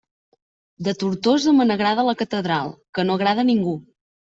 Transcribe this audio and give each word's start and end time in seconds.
De 0.87 0.93
Tortosa 1.03 1.55
me 1.59 1.69
n'agrada 1.69 2.09
la 2.11 2.19
catedral, 2.25 2.77
que 2.97 3.09
no 3.11 3.23
agrada 3.23 3.49
a 3.49 3.51
ningú! 3.57 3.81